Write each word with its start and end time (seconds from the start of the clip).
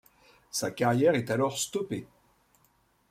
Sa 0.49 0.71
carrière 0.71 1.13
est 1.13 1.29
alors 1.29 1.59
stoppée. 1.59 2.07